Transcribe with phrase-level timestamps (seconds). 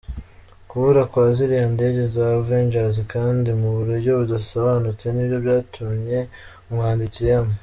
[0.69, 6.19] Kubura kwa ziriya ndege za Avengers kandi mu buryo budasobanutse nibyo byatumye
[6.69, 7.47] umwanditsi M.